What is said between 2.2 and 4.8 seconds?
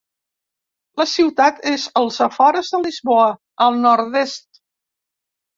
afores de Lisboa, al nord-est.